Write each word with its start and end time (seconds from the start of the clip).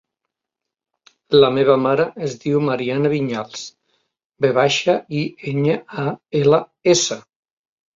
La 1.43 1.51
meva 1.57 1.75
mare 1.83 2.07
es 2.29 2.33
diu 2.47 2.63
Mariana 2.71 3.13
Viñals: 3.15 3.69
ve 4.47 4.55
baixa, 4.63 5.01
i, 5.23 5.25
enya, 5.57 5.81
a, 6.09 6.11
ela, 6.45 6.65
essa. 7.01 7.25